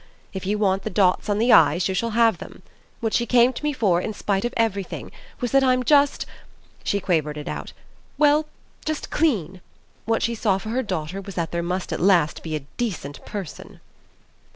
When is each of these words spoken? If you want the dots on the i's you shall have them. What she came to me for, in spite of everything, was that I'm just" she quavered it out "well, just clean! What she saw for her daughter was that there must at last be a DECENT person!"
If 0.33 0.47
you 0.47 0.57
want 0.57 0.81
the 0.81 0.89
dots 0.89 1.29
on 1.29 1.37
the 1.37 1.53
i's 1.53 1.87
you 1.87 1.93
shall 1.93 2.09
have 2.17 2.39
them. 2.39 2.63
What 3.01 3.13
she 3.13 3.27
came 3.27 3.53
to 3.53 3.63
me 3.63 3.71
for, 3.71 4.01
in 4.01 4.15
spite 4.15 4.43
of 4.45 4.53
everything, 4.57 5.11
was 5.39 5.51
that 5.51 5.63
I'm 5.63 5.83
just" 5.83 6.25
she 6.83 6.99
quavered 6.99 7.37
it 7.37 7.47
out 7.47 7.71
"well, 8.17 8.47
just 8.83 9.11
clean! 9.11 9.61
What 10.05 10.23
she 10.23 10.33
saw 10.33 10.57
for 10.57 10.69
her 10.69 10.81
daughter 10.81 11.21
was 11.21 11.35
that 11.35 11.51
there 11.51 11.61
must 11.61 11.93
at 11.93 11.99
last 12.01 12.41
be 12.41 12.55
a 12.55 12.61
DECENT 12.79 13.23
person!" 13.27 13.79